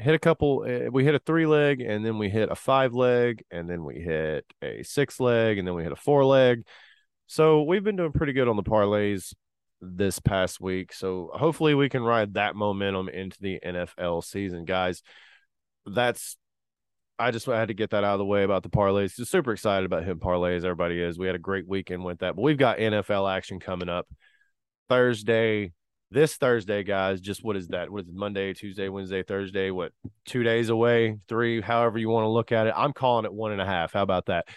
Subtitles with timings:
[0.00, 0.64] hit a couple.
[0.66, 3.84] Uh, we hit a three leg, and then we hit a five leg, and then
[3.84, 6.64] we hit a six leg, and then we hit a four leg.
[7.26, 9.34] So we've been doing pretty good on the parlays
[9.80, 10.92] this past week.
[10.92, 15.02] So hopefully we can ride that momentum into the NFL season, guys.
[15.86, 16.36] That's
[17.18, 19.14] I just had to get that out of the way about the parlays.
[19.14, 20.64] Just super excited about him parlays.
[20.64, 21.18] Everybody is.
[21.18, 24.08] We had a great weekend with that, but we've got NFL action coming up
[24.88, 25.72] Thursday.
[26.10, 27.20] This Thursday, guys.
[27.20, 27.90] Just what is that?
[27.90, 28.14] What is it?
[28.14, 29.70] Monday, Tuesday, Wednesday, Thursday?
[29.70, 29.92] What?
[30.24, 32.74] Two days away, three, however you want to look at it.
[32.76, 33.92] I'm calling it one and a half.
[33.92, 34.48] How about that,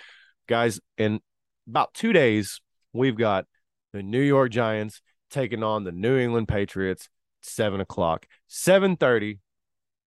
[0.48, 0.80] guys?
[0.98, 1.20] In
[1.68, 2.60] about two days,
[2.92, 3.46] we've got
[3.92, 7.08] the New York Giants taking on the New England Patriots.
[7.42, 9.40] Seven o'clock, seven thirty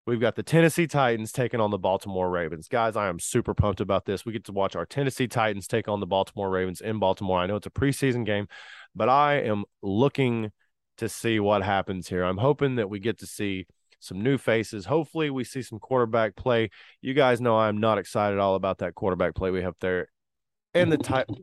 [0.06, 2.69] We've got the Tennessee Titans taking on the Baltimore Ravens.
[2.69, 4.24] Guys, I am super pumped about this.
[4.24, 7.41] We get to watch our Tennessee Titans take on the Baltimore Ravens in Baltimore.
[7.41, 8.47] I know it's a preseason game,
[8.94, 10.52] but I am looking
[10.98, 12.22] to see what happens here.
[12.22, 13.66] I'm hoping that we get to see
[14.00, 14.86] some new faces.
[14.86, 16.70] Hopefully, we see some quarterback play.
[17.00, 20.08] You guys know I'm not excited all about that quarterback play we have there
[20.74, 21.36] in the Titan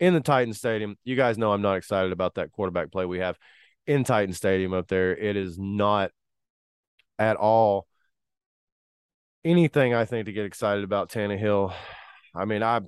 [0.00, 0.96] in the Titan Stadium.
[1.04, 3.38] You guys know I'm not excited about that quarterback play we have
[3.86, 5.16] in Titan Stadium up there.
[5.16, 6.10] It is not
[7.18, 7.86] at all
[9.44, 11.72] anything I think to get excited about Tannehill.
[12.34, 12.80] I mean, I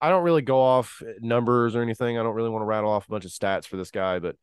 [0.00, 2.18] I don't really go off numbers or anything.
[2.18, 4.36] I don't really want to rattle off a bunch of stats for this guy, but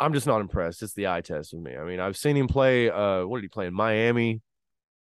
[0.00, 0.82] I'm just not impressed.
[0.82, 1.76] It's the eye test with me.
[1.76, 2.90] I mean, I've seen him play.
[2.90, 4.40] Uh, what did he play in Miami?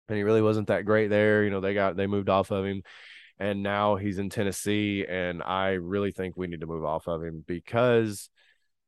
[0.08, 1.44] And he really wasn't that great there.
[1.44, 2.84] You know, they got they moved off of him,
[3.40, 5.06] and now he's in Tennessee.
[5.08, 8.30] And I really think we need to move off of him because,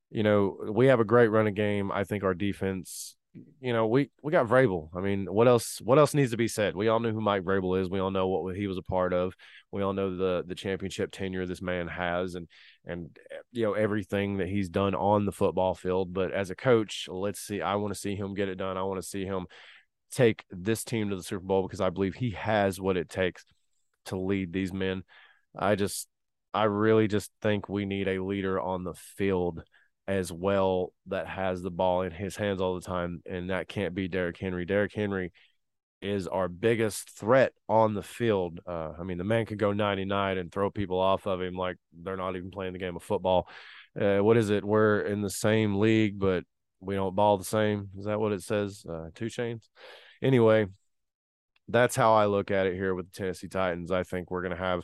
[0.09, 1.91] you know, we have a great running game.
[1.91, 3.15] I think our defense
[3.59, 4.89] you know, we we got Vrabel.
[4.95, 5.79] I mean, what else?
[5.81, 6.75] What else needs to be said?
[6.75, 7.89] We all know who Mike Vrabel is.
[7.89, 9.33] We all know what he was a part of.
[9.71, 12.47] We all know the the championship tenure this man has, and
[12.85, 13.17] and
[13.51, 16.13] you know everything that he's done on the football field.
[16.13, 17.61] But as a coach, let's see.
[17.61, 18.77] I want to see him get it done.
[18.77, 19.47] I want to see him
[20.11, 23.45] take this team to the Super Bowl because I believe he has what it takes
[24.05, 25.03] to lead these men.
[25.57, 26.07] I just,
[26.53, 29.63] I really just think we need a leader on the field
[30.07, 33.93] as well that has the ball in his hands all the time, and that can't
[33.93, 34.65] be Derrick Henry.
[34.65, 35.31] Derrick Henry
[36.01, 38.59] is our biggest threat on the field.
[38.65, 41.77] Uh, I mean, the man could go 99 and throw people off of him like
[41.91, 43.47] they're not even playing the game of football.
[43.99, 44.63] Uh, what is it?
[44.63, 46.43] We're in the same league, but
[46.79, 47.89] we don't ball the same.
[47.97, 48.85] Is that what it says?
[48.87, 49.67] Uh, 2 Chainz.
[50.21, 50.67] Anyway,
[51.67, 53.91] that's how I look at it here with the Tennessee Titans.
[53.91, 54.83] I think we're going to have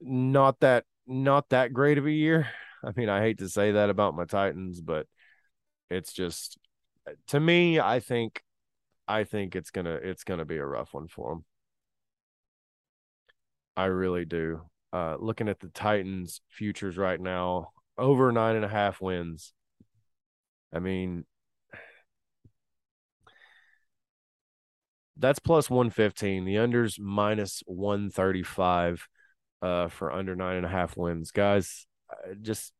[0.00, 2.48] not that not that great of a year.
[2.84, 5.06] I mean, I hate to say that about my Titans, but
[5.90, 6.58] it's just
[7.28, 8.42] to me, I think
[9.08, 11.44] I think it's gonna it's gonna be a rough one for them.
[13.76, 14.62] I really do.
[14.92, 19.52] Uh, looking at the Titans futures right now, over nine and a half wins.
[20.72, 21.24] I mean,
[25.16, 26.44] that's plus 115.
[26.44, 29.08] The under's minus 135
[29.62, 31.30] uh, for under nine and a half wins.
[31.32, 31.86] Guys,
[32.42, 32.72] just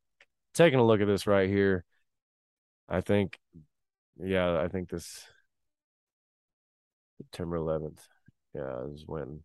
[0.53, 1.83] taking a look at this right here,
[2.87, 3.37] I think,
[4.21, 5.23] yeah, I think this
[7.17, 7.99] September 11th,
[8.53, 9.41] yeah, is when.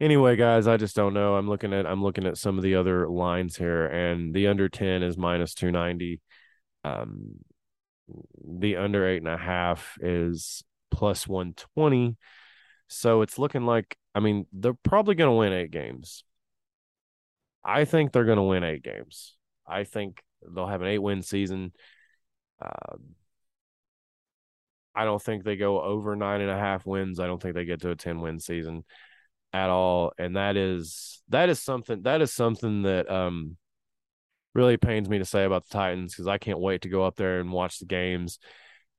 [0.00, 1.34] Anyway, guys, I just don't know.
[1.36, 4.66] I'm looking at I'm looking at some of the other lines here, and the under
[4.66, 6.22] 10 is minus 290.
[6.84, 7.40] Um,
[8.42, 12.16] the under eight and a half is plus 120
[12.90, 16.24] so it's looking like, I mean, they're probably going to win eight games.
[17.64, 19.36] I think they're going to win eight games.
[19.66, 21.72] I think they'll have an eight win season.
[22.60, 22.96] Uh,
[24.94, 27.20] I don't think they go over nine and a half wins.
[27.20, 28.84] I don't think they get to a 10 win season
[29.52, 30.12] at all.
[30.18, 33.56] And that is, that is something, that is something that, um,
[34.54, 37.14] really pains me to say about the Titans because I can't wait to go up
[37.16, 38.40] there and watch the games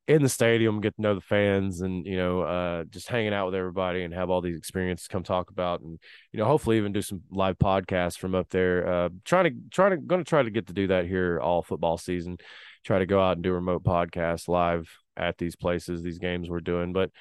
[0.08, 3.46] in the stadium, get to know the fans, and you know, uh, just hanging out
[3.46, 6.00] with everybody and have all these experiences come talk about, and
[6.32, 8.88] you know, hopefully even do some live podcasts from up there.
[8.88, 11.62] Uh, trying to trying to going to try to get to do that here all
[11.62, 12.38] football season.
[12.84, 16.60] Try to go out and do remote podcasts live at these places, these games we're
[16.60, 17.12] doing, but.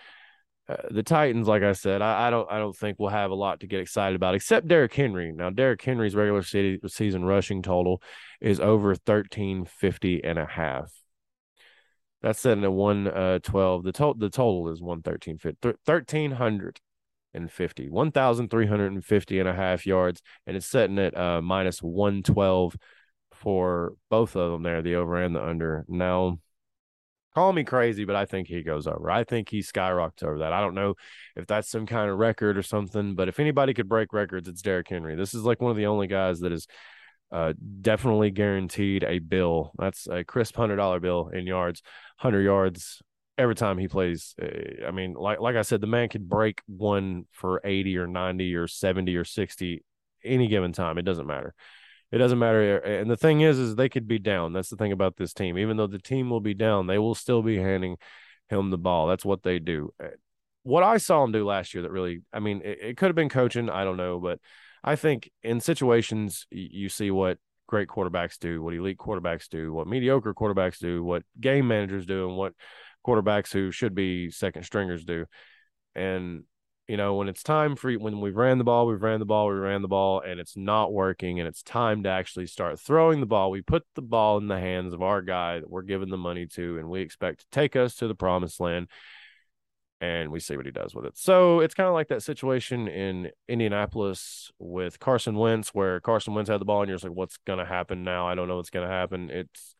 [0.69, 3.35] Uh, the Titans, like I said, I, I, don't I don't think we'll have a
[3.35, 5.33] lot to get excited about except Derrick Henry.
[5.33, 8.01] Now, Derrick Henry's regular season rushing total
[8.41, 10.93] is over 1350 and a half.
[12.23, 13.83] That's setting at one uh, twelve.
[13.83, 15.39] The total the total is one thirteen
[15.87, 16.81] thirteen hundred
[17.33, 20.99] and fifty, one thousand three hundred and fifty and a half yards, and it's setting
[20.99, 22.77] at uh, minus one twelve
[23.33, 25.85] for both of them there, the over and the under.
[25.89, 26.39] Now,
[27.35, 29.11] call me crazy, but I think he goes over.
[29.11, 30.53] I think he skyrockets over that.
[30.53, 30.95] I don't know
[31.37, 34.61] if that's some kind of record or something, but if anybody could break records, it's
[34.61, 35.17] Derrick Henry.
[35.17, 36.67] This is like one of the only guys that is
[37.33, 39.73] uh, definitely guaranteed a bill.
[39.79, 41.83] That's a crisp hundred dollar bill in yards,
[42.17, 43.03] hundred yards
[43.39, 44.35] every time he plays.
[44.41, 48.07] Uh, I mean, like like I said, the man could break one for eighty or
[48.07, 49.85] ninety or seventy or sixty
[50.25, 50.99] any given time.
[50.99, 51.55] It doesn't matter.
[52.13, 52.79] It doesn't matter.
[52.79, 54.53] And the thing is, is they could be down.
[54.53, 55.57] That's the thing about this team.
[55.57, 57.97] Even though the team will be down, they will still be handing
[58.49, 59.07] him the ball.
[59.07, 59.95] That's what they do.
[60.03, 60.09] Uh,
[60.65, 63.17] what I saw him do last year that really, I mean, it, it could have
[63.17, 63.71] been coaching.
[63.71, 64.41] I don't know, but
[64.83, 69.87] I think in situations you see what great quarterbacks do, what elite quarterbacks do, what
[69.87, 72.55] mediocre quarterbacks do, what game managers do, and what
[73.07, 75.27] quarterbacks who should be second stringers do.
[75.95, 76.45] And
[76.89, 79.47] you know, when it's time for when we've ran the ball, we've ran the ball,
[79.47, 83.21] we ran the ball, and it's not working, and it's time to actually start throwing
[83.21, 83.53] the ball.
[83.53, 86.47] We put the ball in the hands of our guy that we're giving the money
[86.49, 88.89] to, and we expect to take us to the promised land
[90.01, 91.17] and we see what he does with it.
[91.17, 96.49] So it's kind of like that situation in Indianapolis with Carson Wentz, where Carson Wentz
[96.51, 98.27] had the ball, and you're just like, what's going to happen now?
[98.27, 99.31] I don't know what's going to happen.
[99.31, 99.77] It's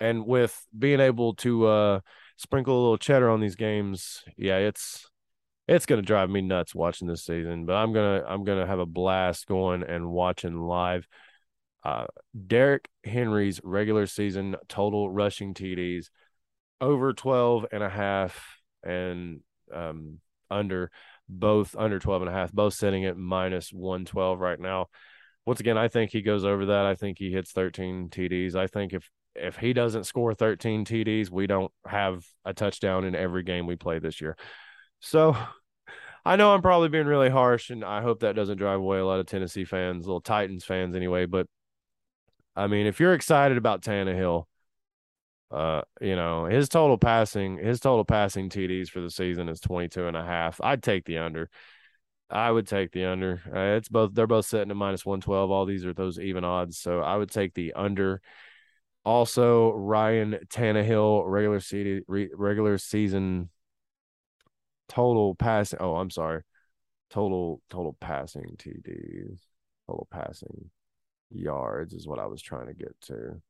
[0.00, 2.00] and with being able to uh,
[2.36, 5.08] sprinkle a little cheddar on these games, yeah, it's
[5.66, 7.66] it's going to drive me nuts watching this season.
[7.66, 11.06] But I'm gonna I'm gonna have a blast going and watching live.
[11.84, 12.06] Uh,
[12.46, 16.10] Derrick Henry's regular season total rushing TDs
[16.80, 19.40] over 12 and a half and
[19.74, 20.18] um,
[20.50, 20.90] under
[21.28, 24.86] both under 12 and a half, both sitting at minus 112 right now.
[25.46, 26.86] Once again, I think he goes over that.
[26.86, 28.54] I think he hits 13 TDs.
[28.54, 33.14] I think if if he doesn't score 13 TDs, we don't have a touchdown in
[33.14, 34.36] every game we play this year.
[35.00, 35.36] So
[36.24, 39.06] I know I'm probably being really harsh, and I hope that doesn't drive away a
[39.06, 41.26] lot of Tennessee fans, little Titans fans anyway.
[41.26, 41.46] But
[42.56, 44.44] I mean, if you're excited about Tannehill,
[45.50, 50.06] uh, you know, his total passing, his total passing TDs for the season is 22
[50.06, 50.60] and a half.
[50.62, 51.48] I'd take the under.
[52.30, 53.40] I would take the under.
[53.46, 55.50] Uh, it's both they're both setting at minus 112.
[55.50, 56.78] All these are those even odds.
[56.78, 58.20] So I would take the under.
[59.04, 63.48] Also, Ryan Tannehill regular season regular season
[64.88, 65.78] total passing.
[65.80, 66.42] Oh, I'm sorry.
[67.10, 69.40] Total total passing TDs.
[69.86, 70.70] Total passing
[71.30, 73.40] yards is what I was trying to get to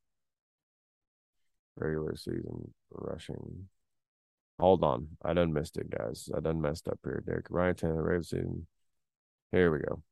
[1.78, 3.68] regular season rushing.
[4.58, 5.08] Hold on.
[5.24, 6.28] I done missed it, guys.
[6.36, 7.22] I done messed up here.
[7.24, 8.66] Derek Ryan Tanner, regular season.
[9.52, 10.02] Here we go.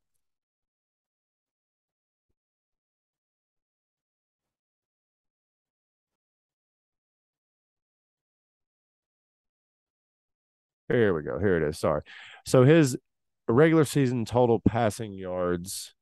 [10.89, 11.37] Here we go.
[11.39, 11.77] Here it is.
[11.79, 12.01] Sorry.
[12.45, 12.97] So his
[13.47, 15.93] regular season total passing yards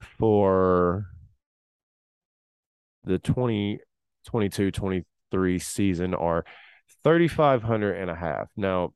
[0.00, 1.06] for
[3.04, 3.80] the 20
[4.26, 6.44] 22 23 season are
[7.04, 8.48] 3500 and a half.
[8.56, 8.92] Now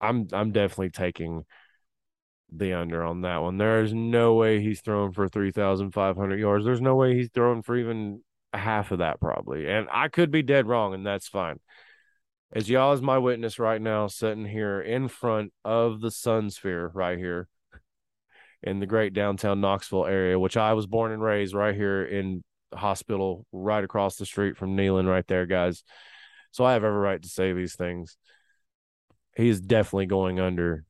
[0.00, 1.44] i'm i'm definitely taking
[2.52, 3.58] the under on that one.
[3.58, 6.64] There's no way he's throwing for 3500 yards.
[6.64, 8.22] There's no way he's throwing for even
[8.52, 9.68] half of that probably.
[9.68, 11.58] And i could be dead wrong and that's fine.
[12.52, 17.18] As y'all is my witness right now sitting here in front of the Sunsphere right
[17.18, 17.48] here
[18.62, 22.42] in the great downtown knoxville area which i was born and raised right here in
[22.74, 25.84] hospital right across the street from Neyland, right there, guys.
[26.50, 28.16] So I have every right to say these things.
[29.36, 30.84] He is definitely going under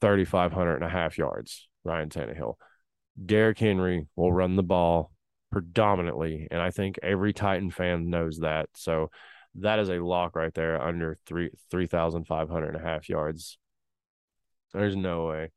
[0.00, 2.54] 3,500 and a half yards, Ryan Tannehill.
[3.24, 5.10] Derrick Henry will run the ball
[5.50, 8.68] predominantly, and I think every Titan fan knows that.
[8.74, 9.10] So
[9.56, 13.58] that is a lock right there under three 3,500 and a half yards.
[14.72, 15.52] There's no way.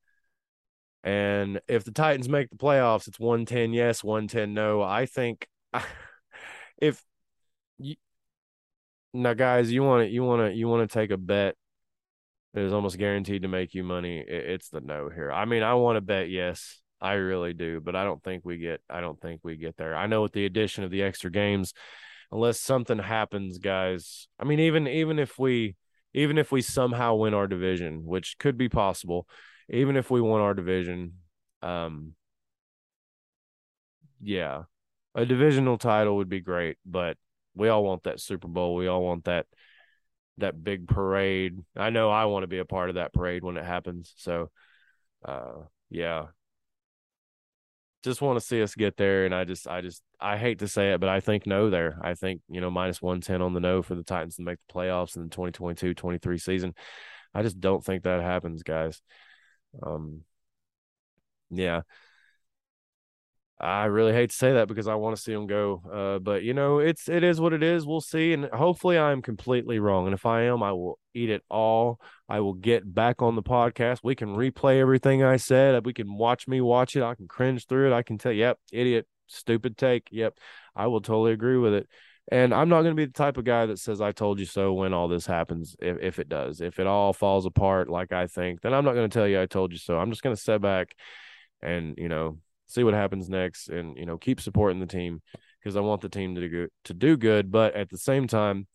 [1.04, 4.82] And if the Titans make the playoffs, it's 110 yes, 110 no.
[4.82, 5.48] I think
[6.78, 7.02] if
[7.78, 7.96] you
[9.14, 11.56] now guys, you want to you want to you want to take a bet
[12.54, 15.32] that is almost guaranteed to make you money, it's the no here.
[15.32, 16.82] I mean, I want to bet yes.
[17.00, 19.96] I really do, but I don't think we get I don't think we get there.
[19.96, 21.74] I know with the addition of the extra games,
[22.32, 24.28] unless something happens, guys.
[24.40, 25.76] I mean, even even if we
[26.14, 29.28] even if we somehow win our division, which could be possible,
[29.70, 31.14] even if we won our division,
[31.62, 32.14] um
[34.20, 34.64] yeah,
[35.16, 37.18] a divisional title would be great, but
[37.56, 38.76] we all want that Super Bowl.
[38.76, 39.46] We all want that
[40.40, 41.60] that big parade.
[41.76, 44.14] I know I want to be a part of that parade when it happens.
[44.18, 44.50] So
[45.26, 45.54] uh
[45.90, 46.28] yeah,
[48.04, 49.26] just want to see us get there.
[49.26, 52.00] And I just, I just, I hate to say it, but I think no there.
[52.02, 54.74] I think, you know, minus 110 on the no for the Titans to make the
[54.74, 56.76] playoffs in the 2022 23 season.
[57.34, 59.02] I just don't think that happens, guys.
[59.84, 60.24] Um,
[61.50, 61.82] yeah.
[63.60, 65.82] I really hate to say that because I want to see them go.
[65.92, 67.88] Uh, but you know, it's it is what it is.
[67.88, 70.06] We'll see, and hopefully, I'm completely wrong.
[70.06, 72.00] And if I am, I will eat it all.
[72.30, 74.02] I will get back on the podcast.
[74.04, 75.86] We can replay everything I said.
[75.88, 77.02] We can watch me watch it.
[77.02, 77.96] I can cringe through it.
[77.96, 80.08] I can tell, yep, idiot, stupid take.
[80.12, 80.38] Yep,
[80.76, 81.88] I will totally agree with it.
[82.30, 84.46] And I'm not going to be the type of guy that says I told you
[84.46, 85.76] so when all this happens.
[85.80, 88.96] If if it does, if it all falls apart like I think, then I'm not
[88.96, 89.98] going to tell you I told you so.
[89.98, 90.94] I'm just going to sit back
[91.62, 95.22] and you know see what happens next, and you know keep supporting the team
[95.60, 97.50] because I want the team to do to do good.
[97.50, 98.68] But at the same time,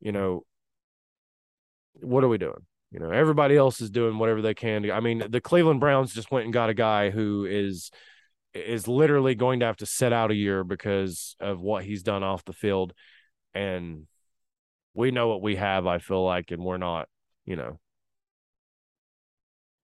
[0.00, 0.44] you know,
[1.94, 2.64] what are we doing?
[2.92, 4.82] You know, everybody else is doing whatever they can.
[4.82, 7.90] To, I mean, the Cleveland Browns just went and got a guy who is
[8.54, 12.22] is literally going to have to sit out a year because of what he's done
[12.22, 12.92] off the field,
[13.52, 14.06] and
[14.94, 15.86] we know what we have.
[15.86, 17.08] I feel like, and we're not,
[17.44, 17.80] you know,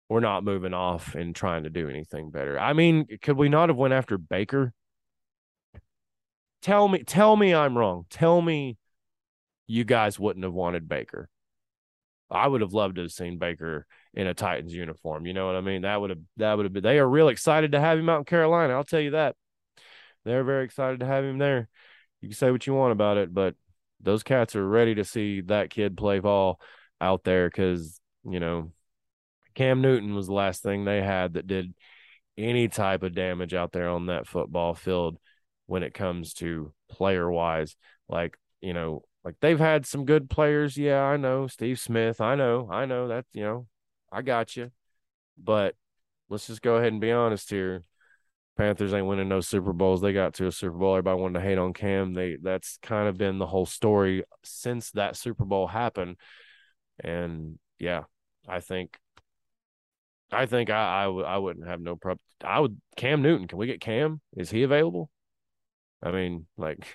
[0.08, 2.58] we're not moving off and trying to do anything better.
[2.58, 4.72] I mean, could we not have went after Baker?
[6.62, 8.06] Tell me, tell me I'm wrong.
[8.10, 8.76] Tell me
[9.66, 11.28] you guys wouldn't have wanted Baker.
[12.30, 15.26] I would have loved to have seen Baker in a Titans uniform.
[15.26, 15.82] You know what I mean?
[15.82, 18.18] That would have that would have been they are real excited to have him out
[18.18, 18.74] in Carolina.
[18.74, 19.36] I'll tell you that.
[20.24, 21.68] They're very excited to have him there.
[22.20, 23.54] You can say what you want about it, but
[24.00, 26.60] those cats are ready to see that kid play ball
[27.00, 28.72] out there because, you know,
[29.54, 31.74] Cam Newton was the last thing they had that did
[32.36, 35.18] any type of damage out there on that football field
[35.66, 37.76] when it comes to player wise.
[38.08, 40.76] Like, you know, like they've had some good players.
[40.76, 41.46] Yeah, I know.
[41.46, 42.20] Steve Smith.
[42.20, 42.68] I know.
[42.70, 43.66] I know that, you know,
[44.12, 44.70] I got you.
[45.38, 45.74] But
[46.28, 47.84] let's just go ahead and be honest here.
[48.56, 50.00] Panthers ain't winning no Super Bowls.
[50.00, 50.94] They got to a Super Bowl.
[50.94, 52.12] Everybody wanted to hate on Cam.
[52.12, 56.16] They that's kind of been the whole story since that Super Bowl happened.
[57.02, 58.04] And yeah,
[58.46, 58.98] I think
[60.30, 62.20] I think I I, w- I wouldn't have no problem.
[62.44, 63.48] I would Cam Newton.
[63.48, 64.20] Can we get Cam?
[64.36, 65.10] Is he available?
[66.02, 66.86] I mean, like.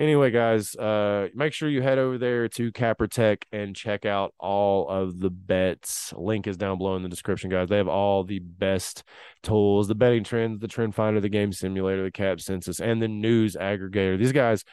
[0.00, 4.88] Anyway, guys, uh, make sure you head over there to CapperTek and check out all
[4.88, 6.14] of the bets.
[6.16, 7.68] Link is down below in the description, guys.
[7.68, 9.04] They have all the best
[9.42, 13.08] tools, the betting trends, the trend finder, the game simulator, the cap census, and the
[13.08, 14.18] news aggregator.
[14.18, 14.64] These guys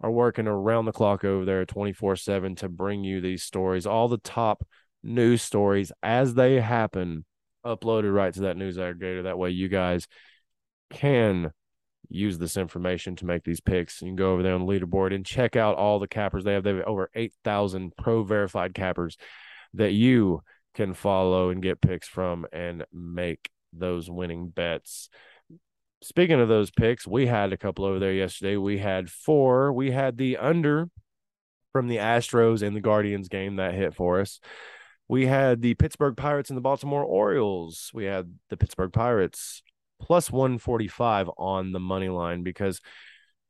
[0.00, 4.08] are working around the clock over there 24 7 to bring you these stories, all
[4.08, 4.66] the top
[5.04, 7.24] news stories as they happen
[7.64, 9.22] uploaded right to that news aggregator.
[9.22, 10.08] That way, you guys
[10.90, 11.52] can
[12.08, 14.00] use this information to make these picks.
[14.02, 16.54] You can go over there on the leaderboard and check out all the cappers they
[16.54, 16.64] have.
[16.64, 19.16] They have over 8,000 pro verified cappers
[19.74, 20.42] that you
[20.74, 25.08] can follow and get picks from and make those winning bets.
[26.02, 28.56] Speaking of those picks, we had a couple over there yesterday.
[28.56, 29.72] We had four.
[29.72, 30.88] We had the under
[31.72, 34.38] from the Astros and the Guardians game that hit for us
[35.08, 37.90] we had the Pittsburgh Pirates and the Baltimore Orioles.
[37.92, 39.62] We had the Pittsburgh Pirates
[40.04, 42.82] plus 145 on the money line because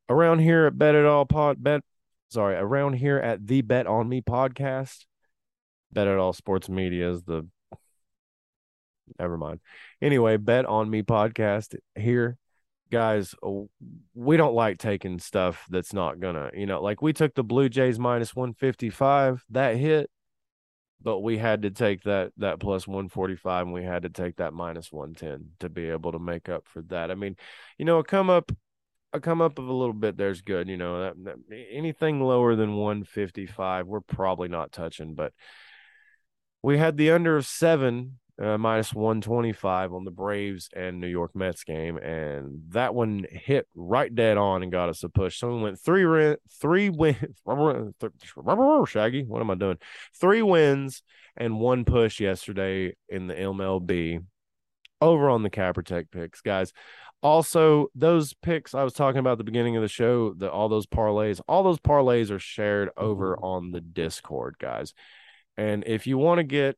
[0.08, 1.82] around here at Bet It All Pod Bet
[2.28, 5.04] sorry, around here at the Bet on Me podcast,
[5.92, 7.48] Bet It All Sports Media is the
[9.18, 9.58] never mind.
[10.00, 12.38] Anyway, Bet on Me podcast here.
[12.92, 13.62] Guys, uh,
[14.14, 17.68] we don't like taking stuff that's not gonna, you know, like we took the Blue
[17.68, 20.08] Jays minus 155, that hit
[21.02, 24.54] but we had to take that that plus 145 and we had to take that
[24.54, 27.10] minus 110 to be able to make up for that.
[27.10, 27.36] I mean
[27.78, 28.52] you know a come up
[29.12, 31.36] a come up of a little bit there's good you know that, that,
[31.70, 35.32] anything lower than 155 we're probably not touching but
[36.62, 41.36] we had the under of seven uh, minus 125 on the Braves and New York
[41.36, 41.96] Mets game.
[41.98, 45.38] And that one hit right dead on and got us a push.
[45.38, 47.24] So we went three, win, three wins.
[48.88, 49.78] Shaggy, what am I doing?
[50.20, 51.02] Three wins
[51.36, 54.24] and one push yesterday in the MLB
[55.00, 56.72] over on the CapperTek picks, guys.
[57.22, 60.68] Also, those picks I was talking about at the beginning of the show, the all
[60.68, 63.44] those parlays, all those parlays are shared over mm-hmm.
[63.44, 64.92] on the Discord, guys.
[65.56, 66.76] And if you want to get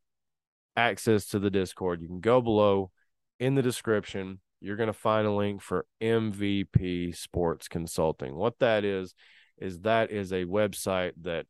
[0.77, 2.91] access to the Discord, you can go below
[3.39, 8.35] in the description, you're going to find a link for MVP Sports Consulting.
[8.35, 9.15] What that is,
[9.59, 11.47] is that is a website that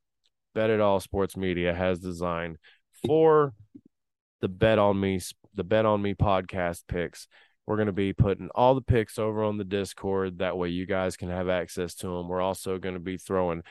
[0.54, 2.56] Bet It All Sports Media has designed
[3.06, 3.54] for
[4.40, 5.20] the Bet on Me,
[5.54, 7.28] the Bet on Me podcast picks.
[7.66, 10.38] We're going to be putting all the picks over on the Discord.
[10.38, 12.28] That way, you guys can have access to them.
[12.28, 13.62] We're also going to be throwing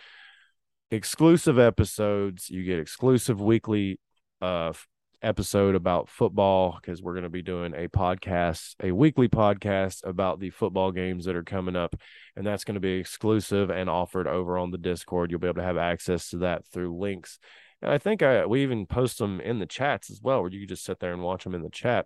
[0.91, 2.49] exclusive episodes.
[2.49, 3.99] You get exclusive weekly
[4.41, 4.73] uh,
[5.25, 10.39] episode about football because we're going to be doing a podcast, a weekly podcast about
[10.39, 11.95] the football games that are coming up.
[12.35, 15.31] And that's going to be exclusive and offered over on the Discord.
[15.31, 17.39] You'll be able to have access to that through links.
[17.81, 20.61] And I think I, we even post them in the chats as well, where you
[20.61, 22.05] can just sit there and watch them in the chat.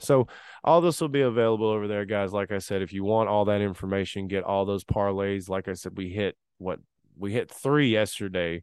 [0.00, 0.28] So
[0.62, 2.32] all this will be available over there, guys.
[2.32, 5.48] Like I said, if you want all that information, get all those parlays.
[5.48, 6.80] Like I said, we hit what
[7.16, 8.62] we hit three yesterday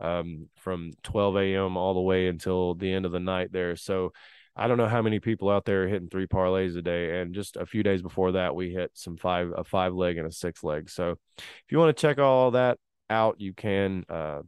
[0.00, 1.76] um, from 12 a.m.
[1.76, 3.76] all the way until the end of the night there.
[3.76, 4.12] So
[4.54, 7.20] I don't know how many people out there are hitting three parlays a day.
[7.20, 10.26] And just a few days before that, we hit some five, a five leg and
[10.26, 10.90] a six leg.
[10.90, 14.42] So if you want to check all that out, you can uh,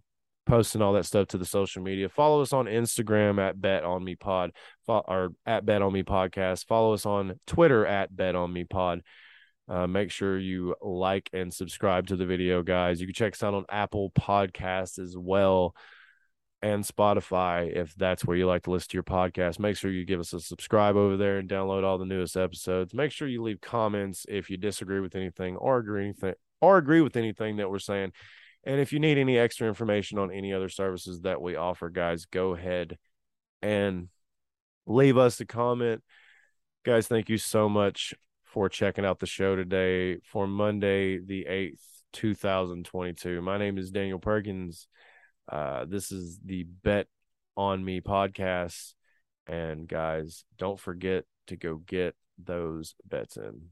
[0.46, 2.08] posting all that stuff to the social media.
[2.08, 4.50] Follow us on Instagram at Bet On Me Pod
[4.86, 6.66] or at Bet On Me Podcast.
[6.66, 9.00] Follow us on Twitter at Bet On Me Pod.
[9.68, 13.00] Uh, make sure you like and subscribe to the video, guys.
[13.00, 15.75] You can check us out on Apple Podcasts as well
[16.61, 19.59] and Spotify if that's where you like to listen to your podcast.
[19.59, 22.94] Make sure you give us a subscribe over there and download all the newest episodes.
[22.94, 27.02] Make sure you leave comments if you disagree with anything or agree anything or agree
[27.02, 28.12] with anything that we're saying.
[28.64, 32.25] And if you need any extra information on any other services that we offer, guys,
[32.25, 32.97] go ahead
[33.61, 34.09] and
[34.87, 36.02] leave us a comment.
[36.83, 38.14] Guys, thank you so much
[38.54, 41.80] for checking out the show today for Monday, the 8th,
[42.12, 43.42] 2022.
[43.42, 44.87] My name is Daniel Perkins.
[45.50, 47.08] Uh, this is the Bet
[47.56, 48.94] on Me podcast.
[49.49, 53.70] And guys, don't forget to go get those bets in.